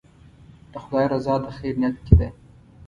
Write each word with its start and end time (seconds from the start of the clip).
د 0.71 0.73
خدای 0.83 1.05
رضا 1.13 1.35
د 1.43 1.45
خیر 1.57 1.75
نیت 1.81 1.97
کې 2.05 2.13
ده. 2.19 2.29